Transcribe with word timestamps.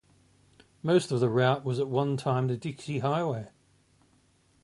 Most 0.81 1.11
of 1.11 1.19
the 1.19 1.29
route 1.29 1.63
was 1.63 1.77
at 1.79 1.87
one 1.87 2.17
time 2.17 2.47
the 2.47 2.57
Dixie 2.57 3.01
Highway. 3.05 3.49